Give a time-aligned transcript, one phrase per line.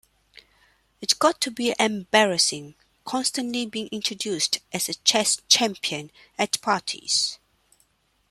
[0.99, 2.73] It got to be embarrassing,
[3.05, 7.37] constantly being introduced as a chess champion at parties.